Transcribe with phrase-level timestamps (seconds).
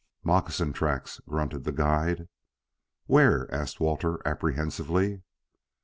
[0.23, 2.27] "Moccasin tracks," grunted the guide.
[3.05, 5.21] "Where?" asked Walter, apprehensively.